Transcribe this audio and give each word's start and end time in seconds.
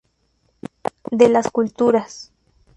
De 1.11 1.29
Las 1.29 1.51
Culturas. 1.51 2.31